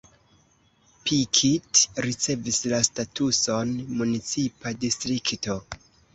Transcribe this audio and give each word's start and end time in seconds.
Pikit 1.09 1.81
ricevis 2.05 2.57
la 2.73 2.81
statuson 2.89 3.77
municipa 4.01 4.75
distrikto. 4.87 5.61